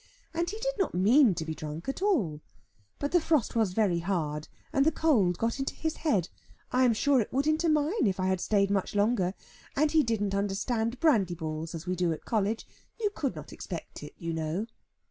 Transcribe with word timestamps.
And 0.33 0.49
he 0.49 0.57
did 0.57 0.73
not 0.79 0.95
mean 0.95 1.35
to 1.35 1.45
be 1.45 1.53
drunk 1.53 1.87
at 1.87 2.01
all, 2.01 2.41
but 2.97 3.11
the 3.11 3.21
frost 3.21 3.55
was 3.55 3.73
very 3.73 3.99
hard, 3.99 4.47
and 4.73 4.83
the 4.83 4.91
cold 4.91 5.37
got 5.37 5.59
into 5.59 5.75
his 5.75 5.97
head. 5.97 6.27
I 6.71 6.85
am 6.85 6.93
sure 6.95 7.21
it 7.21 7.31
would 7.31 7.45
into 7.45 7.69
mine, 7.69 8.07
if 8.07 8.19
I 8.19 8.25
had 8.25 8.41
stayed 8.41 8.71
much 8.71 8.95
longer; 8.95 9.35
and 9.75 9.91
he 9.91 10.01
didn't 10.01 10.33
understand 10.33 10.99
brandy 10.99 11.35
balls, 11.35 11.75
as 11.75 11.85
we 11.85 11.95
do 11.95 12.11
at 12.11 12.25
College 12.25 12.65
you 12.99 13.11
could 13.11 13.35
not 13.35 13.53
expect 13.53 14.01
it, 14.01 14.15
you 14.17 14.33
know." 14.33 14.65